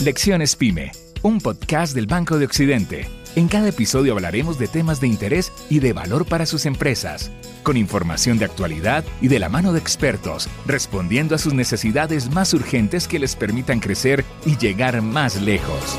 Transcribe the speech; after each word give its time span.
Lecciones 0.00 0.56
Pyme, 0.56 0.92
un 1.22 1.38
podcast 1.38 1.94
del 1.94 2.06
Banco 2.06 2.38
de 2.38 2.44
Occidente. 2.44 3.08
En 3.36 3.48
cada 3.48 3.68
episodio 3.68 4.12
hablaremos 4.12 4.58
de 4.58 4.66
temas 4.66 5.00
de 5.00 5.06
interés 5.06 5.52
y 5.70 5.78
de 5.78 5.92
valor 5.92 6.26
para 6.26 6.46
sus 6.46 6.66
empresas, 6.66 7.30
con 7.62 7.76
información 7.76 8.38
de 8.38 8.44
actualidad 8.44 9.04
y 9.22 9.28
de 9.28 9.38
la 9.38 9.48
mano 9.48 9.72
de 9.72 9.78
expertos, 9.78 10.48
respondiendo 10.66 11.34
a 11.34 11.38
sus 11.38 11.54
necesidades 11.54 12.30
más 12.30 12.52
urgentes 12.52 13.08
que 13.08 13.18
les 13.18 13.36
permitan 13.36 13.80
crecer 13.80 14.24
y 14.44 14.56
llegar 14.56 15.00
más 15.00 15.40
lejos. 15.40 15.98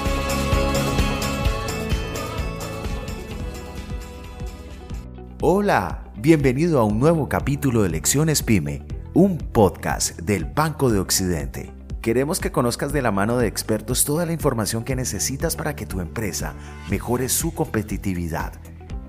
Hola, 5.42 6.04
bienvenido 6.18 6.80
a 6.80 6.84
un 6.84 7.00
nuevo 7.00 7.28
capítulo 7.28 7.84
de 7.84 7.90
Lecciones 7.90 8.44
Pyme, 8.44 8.84
un 9.14 9.38
podcast 9.38 10.20
del 10.20 10.46
Banco 10.46 10.92
de 10.92 11.00
Occidente. 11.00 11.85
Queremos 12.06 12.40
que 12.40 12.52
conozcas 12.52 12.94
de 12.94 13.02
la 13.02 13.12
mano 13.12 13.40
de 13.40 13.48
expertos 13.48 14.06
toda 14.06 14.28
la 14.28 14.32
información 14.32 14.84
que 14.84 14.96
necesitas 14.96 15.56
para 15.56 15.76
que 15.76 15.88
tu 15.88 16.02
empresa 16.02 16.54
mejore 16.88 17.30
su 17.30 17.56
competitividad. 17.56 18.54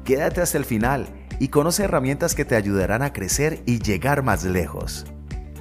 Quédate 0.03 0.41
hasta 0.41 0.57
el 0.57 0.65
final 0.65 1.06
y 1.39 1.48
conoce 1.48 1.84
herramientas 1.84 2.34
que 2.34 2.47
te 2.47 2.56
ayudarán 2.56 3.03
a 3.03 3.12
crecer 3.12 3.62
y 3.67 3.80
llegar 3.80 4.23
más 4.23 4.45
lejos. 4.45 5.05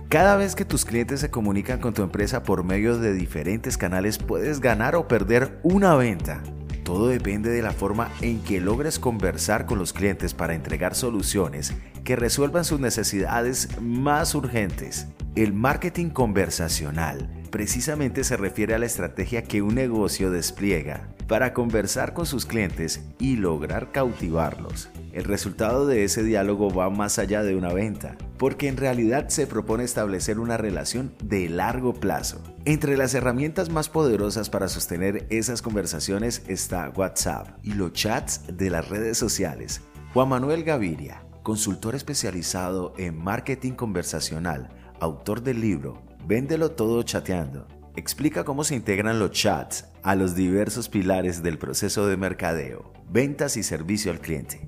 Cada 0.07 0.37
vez 0.37 0.55
que 0.55 0.63
tus 0.63 0.85
clientes 0.85 1.19
se 1.19 1.29
comunican 1.29 1.81
con 1.81 1.93
tu 1.93 2.03
empresa 2.03 2.41
por 2.41 2.63
medio 2.63 2.99
de 2.99 3.11
diferentes 3.11 3.77
canales 3.77 4.17
puedes 4.17 4.61
ganar 4.61 4.95
o 4.95 5.09
perder 5.09 5.59
una 5.61 5.93
venta. 5.95 6.41
Todo 6.85 7.09
depende 7.09 7.49
de 7.49 7.61
la 7.61 7.73
forma 7.73 8.11
en 8.21 8.39
que 8.43 8.61
logres 8.61 8.97
conversar 8.97 9.65
con 9.65 9.77
los 9.77 9.91
clientes 9.91 10.33
para 10.33 10.55
entregar 10.55 10.95
soluciones 10.95 11.73
que 12.05 12.15
resuelvan 12.15 12.63
sus 12.63 12.79
necesidades 12.79 13.67
más 13.81 14.35
urgentes. 14.35 15.07
El 15.35 15.51
marketing 15.51 16.11
conversacional 16.11 17.29
precisamente 17.51 18.23
se 18.23 18.37
refiere 18.37 18.73
a 18.73 18.79
la 18.79 18.85
estrategia 18.85 19.43
que 19.43 19.61
un 19.61 19.75
negocio 19.75 20.31
despliega 20.31 21.09
para 21.27 21.51
conversar 21.53 22.13
con 22.13 22.25
sus 22.25 22.45
clientes 22.45 23.03
y 23.19 23.35
lograr 23.35 23.91
cautivarlos. 23.91 24.87
El 25.11 25.25
resultado 25.25 25.87
de 25.87 26.05
ese 26.05 26.23
diálogo 26.23 26.73
va 26.73 26.89
más 26.89 27.19
allá 27.19 27.43
de 27.43 27.53
una 27.57 27.73
venta, 27.73 28.15
porque 28.37 28.69
en 28.69 28.77
realidad 28.77 29.27
se 29.27 29.45
propone 29.45 29.83
establecer 29.83 30.39
una 30.39 30.55
relación 30.55 31.13
de 31.21 31.49
largo 31.49 31.93
plazo. 31.93 32.41
Entre 32.63 32.95
las 32.95 33.13
herramientas 33.13 33.69
más 33.69 33.89
poderosas 33.89 34.49
para 34.49 34.69
sostener 34.69 35.27
esas 35.29 35.61
conversaciones 35.61 36.43
está 36.47 36.93
WhatsApp 36.95 37.57
y 37.61 37.73
los 37.73 37.91
chats 37.91 38.43
de 38.47 38.69
las 38.69 38.87
redes 38.87 39.17
sociales. 39.17 39.81
Juan 40.13 40.29
Manuel 40.29 40.63
Gaviria, 40.63 41.25
consultor 41.43 41.93
especializado 41.93 42.93
en 42.97 43.21
marketing 43.21 43.73
conversacional, 43.73 44.69
autor 44.99 45.41
del 45.41 45.61
libro 45.61 46.05
Véndelo 46.27 46.71
todo 46.71 47.03
chateando. 47.03 47.67
Explica 47.95 48.43
cómo 48.43 48.63
se 48.63 48.75
integran 48.75 49.19
los 49.19 49.29
chats 49.29 49.85
a 50.01 50.15
los 50.15 50.35
diversos 50.35 50.89
pilares 50.89 51.43
del 51.43 51.59
proceso 51.59 52.07
de 52.07 52.17
mercadeo, 52.17 52.91
ventas 53.11 53.57
y 53.57 53.63
servicio 53.63 54.11
al 54.11 54.19
cliente. 54.19 54.67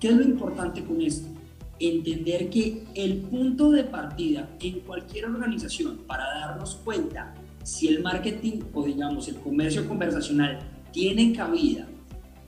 ¿Qué 0.00 0.08
es 0.08 0.16
lo 0.16 0.24
importante 0.24 0.82
con 0.84 1.00
esto? 1.00 1.28
Entender 1.78 2.50
que 2.50 2.82
el 2.96 3.18
punto 3.18 3.70
de 3.70 3.84
partida 3.84 4.50
en 4.58 4.80
cualquier 4.80 5.26
organización 5.26 5.98
para 5.98 6.24
darnos 6.40 6.74
cuenta 6.84 7.32
si 7.62 7.86
el 7.86 8.02
marketing 8.02 8.62
o 8.74 8.84
digamos 8.84 9.28
el 9.28 9.36
comercio 9.36 9.86
conversacional 9.86 10.58
tiene 10.92 11.32
cabida 11.32 11.86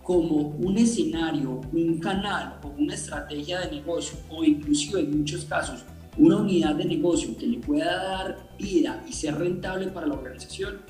como 0.03 0.39
un 0.39 0.77
escenario, 0.77 1.61
un 1.73 2.01
canal 2.01 2.59
o 2.65 2.69
una 2.71 2.95
estrategia 2.95 3.61
de 3.61 3.77
negocio 3.77 4.19
o 4.29 4.43
inclusive 4.43 5.01
en 5.01 5.19
muchos 5.19 5.45
casos 5.45 5.85
una 6.19 6.37
unidad 6.37 6.75
de 6.75 6.85
negocio 6.85 7.37
que 7.37 7.47
le 7.47 7.59
pueda 7.59 8.03
dar 8.03 8.49
vida 8.59 9.05
y 9.09 9.13
ser 9.13 9.39
rentable 9.39 9.87
para 9.89 10.07
la 10.07 10.15
organización 10.15 10.81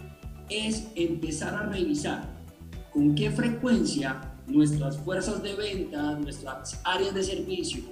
es 0.49 0.89
empezar 0.95 1.55
a 1.55 1.67
revisar 1.67 2.27
con 2.93 3.15
qué 3.15 3.31
frecuencia 3.31 4.35
nuestras 4.47 4.97
fuerzas 4.97 5.43
de 5.43 5.55
venta, 5.55 6.19
nuestras 6.19 6.81
áreas 6.85 7.15
de 7.15 7.23
servicio 7.23 7.83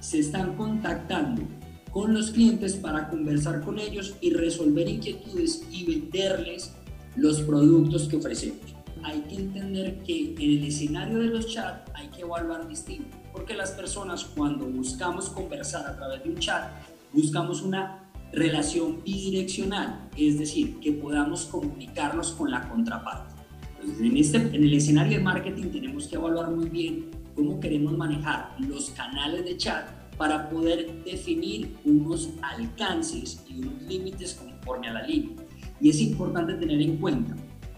se 0.00 0.18
están 0.18 0.54
contactando 0.56 1.42
con 1.90 2.12
los 2.12 2.30
clientes 2.30 2.74
para 2.74 3.08
conversar 3.08 3.62
con 3.62 3.78
ellos 3.78 4.14
y 4.20 4.30
resolver 4.30 4.88
inquietudes 4.88 5.64
y 5.70 5.84
venderles 5.84 6.74
los 7.16 7.40
productos 7.42 8.08
que 8.08 8.16
ofrecemos. 8.16 8.74
Hay 9.02 9.20
que 9.22 9.36
entender 9.36 9.98
que 10.04 10.34
en 10.34 10.40
el 10.40 10.64
escenario 10.64 11.18
de 11.18 11.26
los 11.26 11.46
chats 11.46 11.90
hay 11.94 12.08
que 12.08 12.22
evaluar 12.22 12.68
distinto 12.68 13.22
porque 13.32 13.54
las 13.54 13.72
personas 13.72 14.24
cuando 14.24 14.66
buscamos 14.66 15.30
conversar 15.30 15.86
a 15.86 15.96
través 15.96 16.22
de 16.22 16.30
un 16.30 16.38
chat, 16.38 16.70
buscamos 17.12 17.62
una 17.62 18.10
relación 18.32 19.02
bidireccional, 19.04 20.08
es 20.16 20.38
decir, 20.38 20.78
que 20.80 20.92
podamos 20.92 21.44
comunicarnos 21.46 22.32
con 22.32 22.50
la 22.50 22.68
contraparte. 22.68 23.34
Entonces, 23.80 24.06
en, 24.06 24.16
este, 24.16 24.36
en 24.38 24.64
el 24.64 24.72
escenario 24.72 25.18
de 25.18 25.24
marketing 25.24 25.70
tenemos 25.70 26.06
que 26.06 26.16
evaluar 26.16 26.50
muy 26.50 26.68
bien 26.68 27.10
cómo 27.34 27.60
queremos 27.60 27.96
manejar 27.96 28.54
los 28.58 28.90
canales 28.90 29.44
de 29.44 29.56
chat 29.56 29.88
para 30.16 30.48
poder 30.48 31.02
definir 31.04 31.76
unos 31.84 32.30
alcances 32.42 33.44
y 33.48 33.58
unos 33.58 33.82
límites 33.82 34.34
conforme 34.34 34.88
a 34.88 34.94
la 34.94 35.06
línea. 35.06 35.36
Y 35.80 35.90
es 35.90 36.00
importante 36.00 36.54
tener 36.54 36.80
en 36.80 36.98
cuenta 36.98 37.34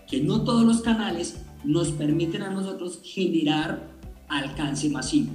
que 0.06 0.20
no 0.20 0.42
todos 0.44 0.64
los 0.64 0.82
canales 0.82 1.42
nos 1.64 1.90
permiten 1.92 2.42
a 2.42 2.50
nosotros 2.50 3.00
generar 3.02 3.88
alcance 4.28 4.90
masivo. 4.90 5.32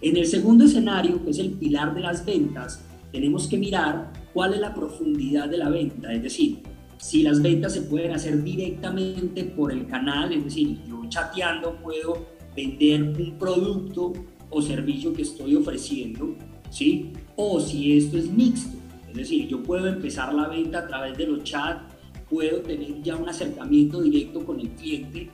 En 0.00 0.16
el 0.16 0.26
segundo 0.26 0.64
escenario, 0.64 1.22
que 1.22 1.30
es 1.30 1.38
el 1.38 1.52
pilar 1.52 1.94
de 1.94 2.00
las 2.00 2.24
ventas, 2.24 2.84
tenemos 3.16 3.48
que 3.48 3.56
mirar 3.56 4.12
cuál 4.34 4.52
es 4.52 4.60
la 4.60 4.74
profundidad 4.74 5.48
de 5.48 5.56
la 5.56 5.70
venta, 5.70 6.12
es 6.12 6.22
decir, 6.22 6.58
si 6.98 7.22
las 7.22 7.40
ventas 7.40 7.72
se 7.72 7.80
pueden 7.80 8.12
hacer 8.12 8.42
directamente 8.42 9.44
por 9.44 9.72
el 9.72 9.86
canal, 9.86 10.34
es 10.34 10.44
decir, 10.44 10.80
yo 10.86 11.00
chateando 11.08 11.76
puedo 11.82 12.26
vender 12.54 13.02
un 13.04 13.38
producto 13.38 14.12
o 14.50 14.60
servicio 14.60 15.14
que 15.14 15.22
estoy 15.22 15.56
ofreciendo, 15.56 16.36
¿sí? 16.68 17.10
O 17.36 17.58
si 17.58 17.96
esto 17.96 18.18
es 18.18 18.30
mixto, 18.30 18.76
es 19.08 19.16
decir, 19.16 19.48
yo 19.48 19.62
puedo 19.62 19.86
empezar 19.86 20.34
la 20.34 20.48
venta 20.48 20.80
a 20.80 20.86
través 20.86 21.16
de 21.16 21.26
los 21.26 21.42
chats, 21.42 21.94
puedo 22.28 22.60
tener 22.60 23.00
ya 23.00 23.16
un 23.16 23.30
acercamiento 23.30 24.02
directo 24.02 24.44
con 24.44 24.60
el 24.60 24.68
cliente 24.72 25.30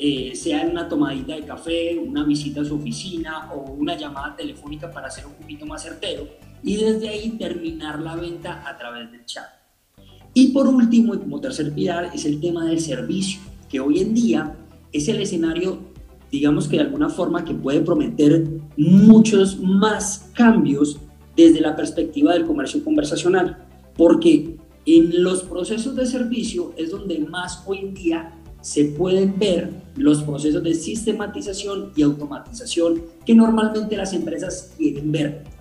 eh, 0.00 0.36
sea 0.36 0.62
en 0.62 0.70
una 0.70 0.88
tomadita 0.88 1.34
de 1.34 1.44
café, 1.44 1.98
una 1.98 2.22
visita 2.22 2.60
a 2.60 2.64
su 2.64 2.76
oficina 2.76 3.50
o 3.52 3.72
una 3.72 3.96
llamada 3.96 4.36
telefónica 4.36 4.88
para 4.88 5.10
ser 5.10 5.26
un 5.26 5.32
poquito 5.32 5.66
más 5.66 5.82
certero 5.82 6.28
y 6.62 6.76
desde 6.76 7.08
ahí 7.08 7.30
terminar 7.38 8.00
la 8.00 8.16
venta 8.16 8.62
a 8.68 8.76
través 8.78 9.10
del 9.10 9.24
chat. 9.24 9.46
Y 10.34 10.48
por 10.48 10.68
último, 10.68 11.14
y 11.14 11.18
como 11.18 11.40
tercer 11.40 11.72
pilar, 11.72 12.10
es 12.14 12.24
el 12.24 12.40
tema 12.40 12.64
del 12.64 12.80
servicio, 12.80 13.40
que 13.68 13.80
hoy 13.80 14.00
en 14.00 14.14
día 14.14 14.56
es 14.92 15.08
el 15.08 15.20
escenario, 15.20 15.78
digamos 16.30 16.68
que 16.68 16.76
de 16.76 16.82
alguna 16.82 17.08
forma, 17.08 17.44
que 17.44 17.54
puede 17.54 17.80
prometer 17.80 18.46
muchos 18.76 19.58
más 19.58 20.30
cambios 20.34 20.98
desde 21.36 21.60
la 21.60 21.76
perspectiva 21.76 22.32
del 22.32 22.46
comercio 22.46 22.82
conversacional, 22.84 23.64
porque 23.96 24.56
en 24.86 25.22
los 25.22 25.42
procesos 25.42 25.94
de 25.96 26.06
servicio 26.06 26.72
es 26.76 26.90
donde 26.90 27.18
más 27.18 27.62
hoy 27.66 27.78
en 27.78 27.94
día 27.94 28.32
se 28.60 28.86
pueden 28.86 29.38
ver 29.38 29.70
los 29.96 30.22
procesos 30.22 30.62
de 30.62 30.74
sistematización 30.74 31.92
y 31.94 32.02
automatización 32.02 33.02
que 33.24 33.34
normalmente 33.34 33.96
las 33.96 34.12
empresas 34.12 34.72
quieren 34.76 35.12
ver. 35.12 35.57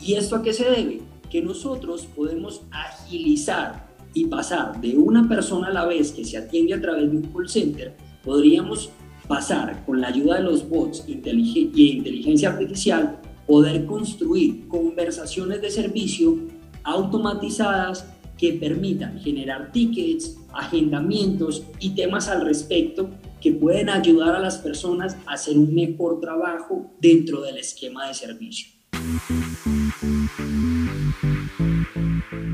¿Y 0.00 0.14
esto 0.14 0.36
a 0.36 0.42
qué 0.42 0.52
se 0.52 0.64
debe? 0.64 1.00
Que 1.30 1.42
nosotros 1.42 2.06
podemos 2.14 2.62
agilizar 2.70 3.86
y 4.14 4.26
pasar 4.26 4.80
de 4.80 4.96
una 4.96 5.28
persona 5.28 5.68
a 5.68 5.72
la 5.72 5.86
vez 5.86 6.12
que 6.12 6.24
se 6.24 6.38
atiende 6.38 6.74
a 6.74 6.80
través 6.80 7.10
de 7.10 7.18
un 7.18 7.22
call 7.24 7.48
center, 7.48 7.96
podríamos 8.24 8.90
pasar 9.28 9.84
con 9.84 10.00
la 10.00 10.08
ayuda 10.08 10.36
de 10.36 10.44
los 10.44 10.68
bots 10.68 11.04
y 11.06 11.12
inteligencia 11.12 12.50
artificial, 12.50 13.20
poder 13.46 13.84
construir 13.86 14.66
conversaciones 14.68 15.60
de 15.60 15.70
servicio 15.70 16.38
automatizadas 16.84 18.06
que 18.38 18.52
permitan 18.52 19.18
generar 19.20 19.72
tickets, 19.72 20.38
agendamientos 20.52 21.64
y 21.80 21.90
temas 21.90 22.28
al 22.28 22.42
respecto 22.42 23.10
que 23.40 23.52
pueden 23.52 23.88
ayudar 23.88 24.34
a 24.34 24.40
las 24.40 24.58
personas 24.58 25.16
a 25.26 25.34
hacer 25.34 25.58
un 25.58 25.74
mejor 25.74 26.20
trabajo 26.20 26.90
dentro 27.00 27.42
del 27.42 27.58
esquema 27.58 28.08
de 28.08 28.14
servicio. 28.14 28.68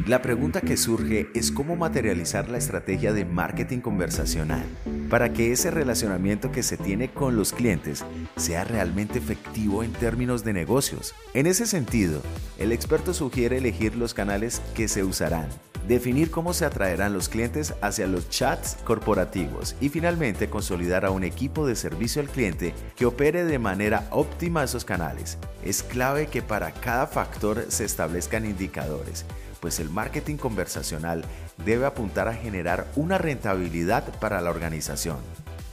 La 0.07 0.21
pregunta 0.21 0.61
que 0.61 0.77
surge 0.77 1.29
es 1.33 1.53
cómo 1.53 1.77
materializar 1.77 2.49
la 2.49 2.59
estrategia 2.59 3.13
de 3.13 3.25
marketing 3.25 3.79
conversacional 3.79 4.65
para 5.09 5.33
que 5.33 5.53
ese 5.53 5.71
relacionamiento 5.71 6.51
que 6.51 6.65
se 6.65 6.77
tiene 6.77 7.09
con 7.09 7.37
los 7.37 7.53
clientes 7.53 8.05
sea 8.37 8.65
realmente 8.65 9.21
efectivo 9.21 9.85
en 9.85 9.93
términos 9.93 10.43
de 10.43 10.55
negocios. 10.55 11.15
En 11.35 11.47
ese 11.47 11.67
sentido, 11.67 12.21
el 12.59 12.73
experto 12.73 13.15
sugiere 13.15 13.59
elegir 13.59 13.95
los 13.95 14.13
canales 14.13 14.61
que 14.75 14.89
se 14.89 15.05
usarán 15.05 15.49
definir 15.87 16.31
cómo 16.31 16.53
se 16.53 16.65
atraerán 16.65 17.13
los 17.13 17.29
clientes 17.29 17.75
hacia 17.81 18.07
los 18.07 18.29
chats 18.29 18.77
corporativos 18.85 19.75
y 19.81 19.89
finalmente 19.89 20.49
consolidar 20.49 21.05
a 21.05 21.11
un 21.11 21.25
equipo 21.25 21.67
de 21.67 21.75
servicio 21.75 22.23
al 22.23 22.29
cliente 22.29 22.73
que 22.95 23.05
opere 23.07 23.45
de 23.45 23.59
manera 23.59 24.07
óptima 24.11 24.63
esos 24.63 24.85
canales. 24.85 25.39
Es 25.65 25.83
clave 25.83 26.29
que 26.29 26.41
para 26.41 26.73
cada 26.73 27.07
factor 27.07 27.67
se 27.69 27.85
establezcan 27.85 28.47
indicadores 28.47 29.25
pues 29.63 29.79
el 29.79 29.89
marketing 29.89 30.39
conversacional 30.39 31.25
debe 31.65 31.87
apuntar 31.87 32.27
a 32.27 32.35
generar 32.35 32.89
una 32.97 33.17
rentabilidad 33.17 34.19
para 34.19 34.41
la 34.41 34.51
organización. 34.51 35.19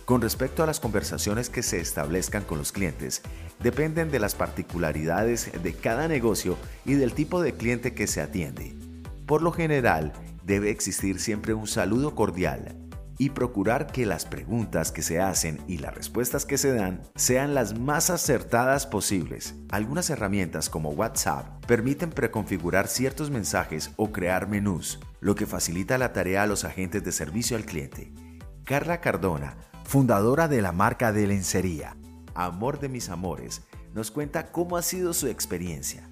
Con 0.06 0.22
respecto 0.22 0.62
a 0.62 0.68
las 0.68 0.80
conversaciones 0.80 1.50
que 1.50 1.64
se 1.64 1.80
establezcan 1.80 2.44
con 2.44 2.60
los 2.60 2.72
clientes, 2.72 3.24
dependen 3.60 4.12
de 4.12 4.20
las 4.20 4.36
particularidades 4.36 5.52
de 5.64 5.74
cada 5.74 6.08
negocio 6.08 6.56
y 6.86 6.94
del 6.94 7.14
tipo 7.14 7.42
de 7.42 7.54
cliente 7.54 7.96
que 7.96 8.06
se 8.06 8.22
atiende. 8.22 8.76
Por 9.26 9.42
lo 9.42 9.52
general, 9.52 10.14
debe 10.46 10.70
existir 10.70 11.20
siempre 11.20 11.56
un 11.56 11.66
saludo 11.66 12.14
cordial, 12.14 12.79
y 13.20 13.32
procurar 13.32 13.92
que 13.92 14.06
las 14.06 14.26
preguntas 14.26 14.92
que 14.94 15.04
se 15.04 15.20
hacen 15.20 15.60
y 15.68 15.78
las 15.78 15.94
respuestas 15.94 16.46
que 16.46 16.58
se 16.58 16.74
dan 16.74 17.04
sean 17.16 17.54
las 17.54 17.78
más 17.78 18.10
acertadas 18.10 18.88
posibles. 18.88 19.56
Algunas 19.70 20.10
herramientas 20.10 20.70
como 20.70 20.92
WhatsApp 20.92 21.64
permiten 21.66 22.12
preconfigurar 22.12 22.88
ciertos 22.88 23.30
mensajes 23.30 23.92
o 23.98 24.14
crear 24.14 24.48
menús, 24.48 25.00
lo 25.20 25.36
que 25.36 25.46
facilita 25.46 25.98
la 25.98 26.14
tarea 26.14 26.44
a 26.44 26.48
los 26.48 26.64
agentes 26.64 27.04
de 27.04 27.12
servicio 27.12 27.58
al 27.58 27.66
cliente. 27.66 28.14
Carla 28.64 29.02
Cardona, 29.02 29.58
fundadora 29.84 30.48
de 30.48 30.62
la 30.62 30.72
marca 30.72 31.12
de 31.12 31.28
lencería, 31.28 31.98
Amor 32.36 32.80
de 32.80 32.88
mis 32.88 33.10
Amores, 33.10 33.64
nos 33.94 34.12
cuenta 34.12 34.54
cómo 34.54 34.78
ha 34.78 34.82
sido 34.82 35.14
su 35.14 35.28
experiencia. 35.28 36.10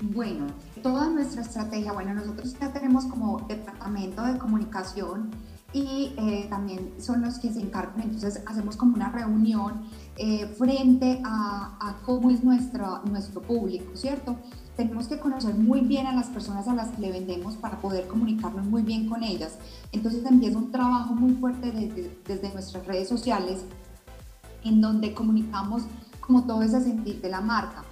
Bueno, 0.00 0.46
toda 0.82 1.10
nuestra 1.10 1.42
estrategia, 1.42 1.92
bueno, 1.92 2.14
nosotros 2.14 2.56
ya 2.58 2.72
tenemos 2.72 3.04
como 3.06 3.40
departamento 3.48 4.22
de 4.24 4.38
comunicación 4.38 5.30
y 5.76 6.14
eh, 6.16 6.46
también 6.48 6.94
son 6.98 7.20
los 7.20 7.38
que 7.38 7.52
se 7.52 7.60
encargan, 7.60 8.00
entonces 8.00 8.42
hacemos 8.46 8.76
como 8.76 8.94
una 8.94 9.10
reunión 9.10 9.82
eh, 10.16 10.46
frente 10.56 11.20
a, 11.22 11.76
a, 11.78 11.96
cómo 12.06 12.30
es 12.30 12.42
nuestro, 12.42 13.02
nuestro 13.04 13.42
público, 13.42 13.94
¿cierto? 13.94 14.36
Tenemos 14.74 15.06
que 15.06 15.18
conocer 15.18 15.54
muy 15.54 15.80
bien 15.80 16.06
a 16.06 16.14
las 16.14 16.28
personas 16.28 16.66
a 16.66 16.74
las 16.74 16.88
que 16.88 17.02
le 17.02 17.12
vendemos 17.12 17.56
para 17.56 17.78
poder 17.78 18.06
comunicarnos 18.06 18.64
muy 18.64 18.80
bien 18.82 19.06
con 19.06 19.22
ellas. 19.22 19.58
Entonces 19.92 20.24
empieza 20.24 20.56
un 20.56 20.72
trabajo 20.72 21.14
muy 21.14 21.34
fuerte 21.34 21.70
desde, 21.70 22.18
desde 22.26 22.52
nuestras 22.54 22.86
redes 22.86 23.08
sociales 23.08 23.66
en 24.64 24.80
donde 24.80 25.12
comunicamos 25.12 25.82
como 26.20 26.44
todo 26.44 26.62
ese 26.62 26.80
sentir 26.80 27.20
de 27.20 27.28
la 27.28 27.42
marca. 27.42 27.84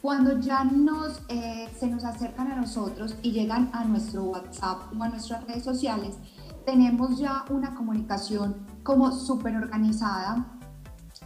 Cuando 0.00 0.40
ya 0.40 0.64
nos, 0.64 1.22
eh, 1.28 1.68
se 1.78 1.86
nos 1.86 2.04
acercan 2.04 2.50
a 2.50 2.56
nosotros 2.56 3.14
y 3.22 3.30
llegan 3.30 3.70
a 3.72 3.84
nuestro 3.84 4.24
WhatsApp 4.24 4.92
o 4.96 5.02
a 5.02 5.08
nuestras 5.08 5.44
redes 5.46 5.62
sociales, 5.62 6.16
tenemos 6.64 7.18
ya 7.18 7.44
una 7.50 7.74
comunicación 7.74 8.66
como 8.82 9.12
súper 9.12 9.56
organizada, 9.56 10.46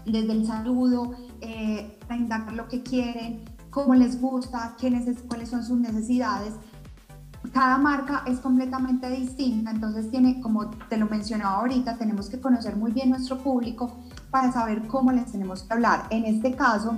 desde 0.05 0.33
el 0.33 0.47
saludo, 0.47 1.15
eh, 1.41 1.99
para 2.06 2.17
indagar 2.21 2.53
lo 2.53 2.69
que 2.69 2.83
quieren, 2.83 3.44
cómo 3.71 3.94
les 3.94 4.21
gusta, 4.21 4.75
quiénes, 4.79 5.23
cuáles 5.29 5.49
son 5.49 5.65
sus 5.65 5.79
necesidades. 5.79 6.55
Cada 7.53 7.79
marca 7.79 8.23
es 8.27 8.41
completamente 8.41 9.09
distinta, 9.11 9.71
entonces 9.71 10.11
tiene, 10.11 10.41
como 10.41 10.71
te 10.71 10.97
lo 10.97 11.06
mencionaba 11.06 11.59
ahorita, 11.59 11.97
tenemos 11.97 12.29
que 12.29 12.41
conocer 12.41 12.77
muy 12.77 12.93
bien 12.93 13.11
nuestro 13.11 13.38
público 13.38 13.99
para 14.31 14.53
saber 14.53 14.87
cómo 14.88 15.12
les 15.12 15.31
tenemos 15.31 15.62
que 15.62 15.73
hablar. 15.73 16.06
En 16.11 16.25
este 16.25 16.55
caso, 16.55 16.97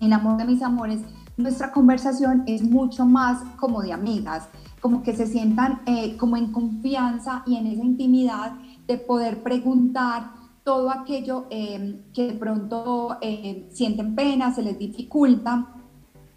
en 0.00 0.12
Amor 0.12 0.36
de 0.36 0.44
mis 0.44 0.62
Amores, 0.62 1.00
nuestra 1.36 1.72
conversación 1.72 2.42
es 2.46 2.62
mucho 2.62 3.06
más 3.06 3.42
como 3.56 3.82
de 3.82 3.92
amigas 3.92 4.48
como 4.80 5.02
que 5.02 5.14
se 5.14 5.26
sientan 5.26 5.82
eh, 5.86 6.16
como 6.16 6.36
en 6.36 6.52
confianza 6.52 7.42
y 7.46 7.56
en 7.56 7.66
esa 7.66 7.84
intimidad 7.84 8.52
de 8.86 8.98
poder 8.98 9.42
preguntar 9.42 10.32
todo 10.64 10.90
aquello 10.90 11.46
eh, 11.50 12.00
que 12.12 12.28
de 12.28 12.34
pronto 12.34 13.16
eh, 13.20 13.68
sienten 13.72 14.14
pena, 14.14 14.54
se 14.54 14.62
les 14.62 14.78
dificulta 14.78 15.66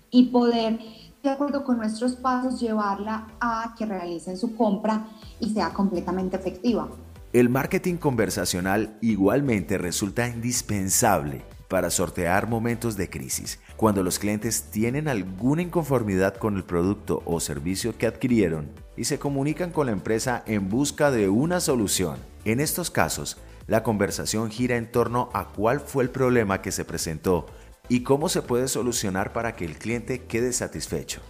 y 0.10 0.26
poder, 0.26 0.80
de 1.22 1.30
acuerdo 1.30 1.64
con 1.64 1.78
nuestros 1.78 2.14
pasos, 2.14 2.60
llevarla 2.60 3.28
a 3.40 3.76
que 3.78 3.86
realicen 3.86 4.38
su 4.38 4.56
compra 4.56 5.06
y 5.40 5.50
sea 5.50 5.74
completamente 5.74 6.38
efectiva. 6.38 6.90
El 7.34 7.50
marketing 7.50 7.96
conversacional 7.96 8.98
igualmente 9.02 9.78
resulta 9.78 10.28
indispensable 10.28 11.44
para 11.72 11.90
sortear 11.90 12.50
momentos 12.50 12.98
de 12.98 13.10
crisis, 13.10 13.58
cuando 13.78 14.04
los 14.04 14.20
clientes 14.20 14.64
tienen 14.72 15.08
alguna 15.08 15.62
inconformidad 15.62 16.36
con 16.36 16.58
el 16.58 16.66
producto 16.66 17.24
o 17.24 17.40
servicio 17.40 17.98
que 17.98 18.08
adquirieron 18.08 18.70
y 18.98 19.06
se 19.06 19.20
comunican 19.20 19.72
con 19.72 19.86
la 19.86 19.94
empresa 19.94 20.44
en 20.48 20.68
busca 20.68 21.12
de 21.12 21.30
una 21.30 21.62
solución. 21.62 22.18
En 22.44 22.60
estos 22.60 22.92
casos, 22.92 23.38
la 23.68 23.84
conversación 23.84 24.52
gira 24.52 24.76
en 24.76 24.92
torno 24.92 25.30
a 25.34 25.48
cuál 25.48 25.80
fue 25.80 26.04
el 26.04 26.10
problema 26.10 26.62
que 26.62 26.74
se 26.74 26.84
presentó 26.84 27.46
y 27.88 28.04
cómo 28.04 28.28
se 28.28 28.42
puede 28.42 28.68
solucionar 28.68 29.32
para 29.32 29.56
que 29.56 29.64
el 29.64 29.78
cliente 29.78 30.26
quede 30.26 30.52
satisfecho. 30.52 31.22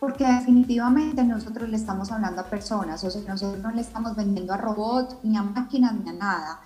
Porque 0.00 0.26
definitivamente 0.26 1.22
nosotros 1.22 1.68
le 1.68 1.76
estamos 1.76 2.10
hablando 2.10 2.40
a 2.40 2.50
personas, 2.50 3.04
o 3.04 3.10
sea, 3.10 3.22
nosotros 3.28 3.62
no 3.62 3.70
le 3.70 3.82
estamos 3.82 4.16
vendiendo 4.16 4.52
a 4.52 4.56
robots, 4.56 5.16
ni 5.22 5.36
a 5.36 5.44
máquinas, 5.44 5.94
ni 5.94 6.10
a 6.10 6.12
nada 6.12 6.60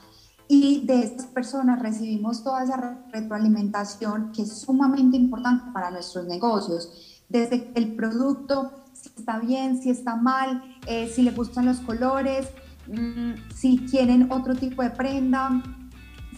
y 0.48 0.86
de 0.86 1.00
estas 1.00 1.26
personas 1.26 1.78
recibimos 1.80 2.42
toda 2.42 2.64
esa 2.64 2.98
retroalimentación 3.12 4.32
que 4.32 4.42
es 4.42 4.60
sumamente 4.60 5.18
importante 5.18 5.70
para 5.72 5.90
nuestros 5.90 6.26
negocios, 6.26 7.20
desde 7.28 7.70
el 7.74 7.94
producto, 7.94 8.72
si 8.94 9.10
está 9.10 9.38
bien, 9.38 9.80
si 9.80 9.90
está 9.90 10.16
mal, 10.16 10.64
eh, 10.86 11.12
si 11.14 11.20
le 11.20 11.32
gustan 11.32 11.66
los 11.66 11.80
colores, 11.80 12.48
mm, 12.86 13.52
si 13.54 13.78
quieren 13.90 14.32
otro 14.32 14.54
tipo 14.54 14.82
de 14.82 14.88
prenda, 14.88 15.62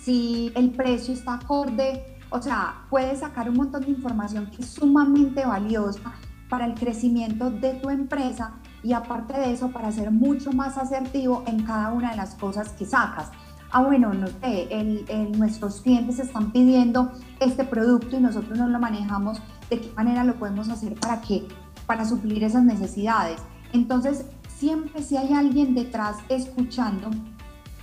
si 0.00 0.50
el 0.56 0.70
precio 0.70 1.14
está 1.14 1.34
acorde, 1.34 2.18
o 2.30 2.42
sea, 2.42 2.86
puedes 2.90 3.20
sacar 3.20 3.48
un 3.48 3.56
montón 3.56 3.82
de 3.82 3.90
información 3.90 4.50
que 4.50 4.62
es 4.62 4.70
sumamente 4.70 5.46
valiosa 5.46 6.14
para 6.48 6.66
el 6.66 6.74
crecimiento 6.74 7.48
de 7.48 7.74
tu 7.74 7.90
empresa 7.90 8.54
y 8.82 8.92
aparte 8.92 9.38
de 9.38 9.52
eso 9.52 9.70
para 9.70 9.92
ser 9.92 10.10
mucho 10.10 10.52
más 10.52 10.76
asertivo 10.76 11.44
en 11.46 11.62
cada 11.62 11.92
una 11.92 12.10
de 12.10 12.16
las 12.16 12.34
cosas 12.34 12.70
que 12.70 12.86
sacas 12.86 13.30
ah, 13.70 13.82
bueno, 13.82 14.12
no 14.14 14.26
sé, 14.26 15.26
nuestros 15.36 15.80
clientes 15.80 16.18
están 16.18 16.52
pidiendo 16.52 17.12
este 17.40 17.64
producto 17.64 18.16
y 18.16 18.20
nosotros 18.20 18.58
no 18.58 18.68
lo 18.68 18.78
manejamos, 18.78 19.38
¿de 19.68 19.80
qué 19.80 19.92
manera 19.96 20.24
lo 20.24 20.34
podemos 20.34 20.68
hacer 20.68 20.94
para, 20.94 21.20
que, 21.20 21.46
para 21.86 22.04
suplir 22.04 22.44
esas 22.44 22.64
necesidades? 22.64 23.40
Entonces, 23.72 24.24
siempre 24.48 25.02
si 25.02 25.16
hay 25.16 25.32
alguien 25.32 25.74
detrás 25.74 26.16
escuchando, 26.28 27.10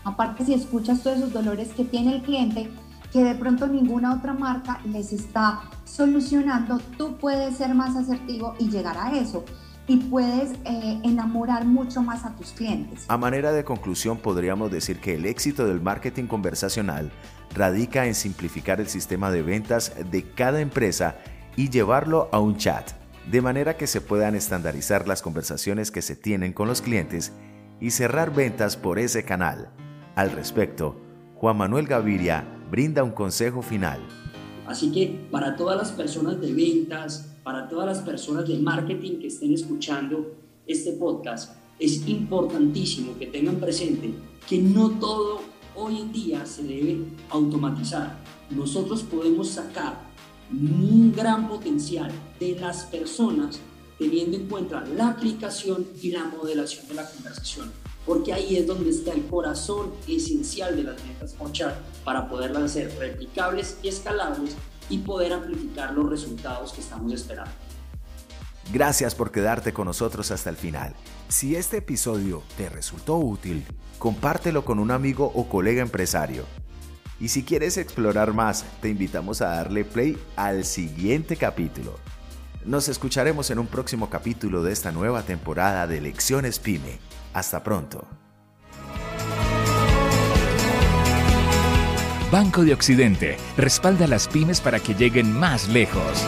aparte 0.03 0.45
si 0.45 0.53
escuchas 0.53 1.01
todos 1.01 1.17
esos 1.17 1.33
dolores 1.33 1.69
que 1.69 1.85
tiene 1.85 2.15
el 2.15 2.21
cliente, 2.21 2.69
que 3.11 3.23
de 3.23 3.35
pronto 3.35 3.67
ninguna 3.67 4.13
otra 4.13 4.33
marca 4.33 4.81
les 4.85 5.13
está 5.13 5.61
solucionando, 5.85 6.79
tú 6.97 7.15
puedes 7.17 7.55
ser 7.57 7.73
más 7.73 7.95
asertivo 7.95 8.53
y 8.59 8.69
llegar 8.69 8.97
a 8.97 9.17
eso 9.17 9.45
y 9.87 9.97
puedes 9.97 10.51
eh, 10.65 10.99
enamorar 11.03 11.65
mucho 11.65 12.01
más 12.01 12.25
a 12.25 12.35
tus 12.35 12.51
clientes. 12.51 13.05
A 13.07 13.17
manera 13.17 13.53
de 13.53 13.63
conclusión 13.63 14.17
podríamos 14.17 14.69
decir 14.69 14.99
que 14.99 15.15
el 15.15 15.25
éxito 15.25 15.65
del 15.65 15.81
marketing 15.81 16.25
conversacional 16.27 17.11
radica 17.55 18.05
en 18.05 18.13
simplificar 18.13 18.81
el 18.81 18.87
sistema 18.87 19.31
de 19.31 19.41
ventas 19.41 19.93
de 20.11 20.23
cada 20.23 20.59
empresa 20.59 21.17
y 21.55 21.69
llevarlo 21.69 22.29
a 22.31 22.39
un 22.39 22.57
chat, 22.57 22.91
de 23.31 23.41
manera 23.41 23.77
que 23.77 23.87
se 23.87 24.01
puedan 24.01 24.35
estandarizar 24.35 25.07
las 25.07 25.21
conversaciones 25.21 25.89
que 25.89 26.01
se 26.01 26.15
tienen 26.15 26.53
con 26.53 26.67
los 26.67 26.81
clientes 26.81 27.31
y 27.79 27.91
cerrar 27.91 28.33
ventas 28.33 28.75
por 28.75 28.99
ese 28.99 29.23
canal. 29.23 29.69
Al 30.15 30.31
respecto, 30.31 30.99
Juan 31.35 31.57
Manuel 31.57 31.87
Gaviria 31.87 32.45
brinda 32.69 33.03
un 33.03 33.11
consejo 33.11 33.61
final. 33.61 33.99
Así 34.65 34.91
que 34.91 35.27
para 35.31 35.55
todas 35.55 35.77
las 35.77 35.91
personas 35.91 36.41
de 36.41 36.53
ventas, 36.53 37.36
para 37.47 37.69
todas 37.69 37.85
las 37.85 37.99
personas 37.99 38.45
de 38.45 38.57
marketing 38.57 39.21
que 39.21 39.27
estén 39.27 39.53
escuchando 39.53 40.35
este 40.65 40.91
podcast, 40.91 41.55
es 41.79 42.05
importantísimo 42.05 43.17
que 43.17 43.27
tengan 43.27 43.55
presente 43.55 44.13
que 44.49 44.57
no 44.57 44.89
todo 44.99 45.39
hoy 45.73 46.01
en 46.01 46.11
día 46.11 46.45
se 46.45 46.63
debe 46.63 47.05
automatizar. 47.29 48.17
Nosotros 48.49 49.01
podemos 49.03 49.47
sacar 49.47 49.97
un 50.51 51.13
gran 51.15 51.47
potencial 51.47 52.11
de 52.37 52.59
las 52.59 52.83
personas 52.83 53.61
teniendo 53.97 54.35
en 54.35 54.49
cuenta 54.49 54.83
la 54.83 55.11
aplicación 55.11 55.87
y 56.01 56.11
la 56.11 56.25
modelación 56.25 56.85
de 56.89 56.95
la 56.95 57.09
conversación, 57.09 57.71
porque 58.05 58.33
ahí 58.33 58.57
es 58.57 58.67
donde 58.67 58.89
está 58.89 59.13
el 59.13 59.25
corazón 59.25 59.91
esencial 60.05 60.75
de 60.75 60.83
las 60.83 61.01
ventas 61.01 61.33
on 61.39 61.53
para 62.03 62.27
poderlas 62.27 62.63
hacer 62.63 62.93
replicables 62.99 63.79
y 63.83 63.87
escalables 63.87 64.57
y 64.89 64.99
poder 64.99 65.33
amplificar 65.33 65.93
los 65.93 66.09
resultados 66.09 66.73
que 66.73 66.81
estamos 66.81 67.11
esperando. 67.13 67.51
Gracias 68.71 69.15
por 69.15 69.31
quedarte 69.31 69.71
con 69.71 69.85
nosotros 69.85 70.29
hasta 70.31 70.49
el 70.49 70.57
final. 70.57 70.93
Si 71.29 71.55
este 71.55 71.77
episodio 71.77 72.43
te 72.57 72.69
resultó 72.69 73.17
útil, 73.17 73.65
compártelo 73.97 74.65
con 74.65 74.79
un 74.79 74.91
amigo 74.91 75.31
o 75.33 75.47
colega 75.47 75.81
empresario. 75.81 76.43
Y 77.19 77.29
si 77.29 77.43
quieres 77.43 77.77
explorar 77.77 78.33
más, 78.33 78.65
te 78.81 78.89
invitamos 78.89 79.41
a 79.41 79.49
darle 79.49 79.85
play 79.85 80.17
al 80.35 80.65
siguiente 80.65 81.35
capítulo. 81.35 81.95
Nos 82.65 82.89
escucharemos 82.89 83.49
en 83.49 83.59
un 83.59 83.67
próximo 83.67 84.09
capítulo 84.09 84.61
de 84.61 84.73
esta 84.73 84.91
nueva 84.91 85.23
temporada 85.23 85.87
de 85.87 86.01
Lecciones 86.01 86.59
Pyme. 86.59 86.99
Hasta 87.33 87.63
pronto. 87.63 88.05
Banco 92.31 92.65
de 92.65 92.73
Occidente 92.73 93.37
respalda 93.55 94.05
a 94.05 94.07
las 94.07 94.27
pymes 94.27 94.59
para 94.59 94.79
que 94.79 94.93
lleguen 94.93 95.31
más 95.31 95.69
lejos. 95.69 96.25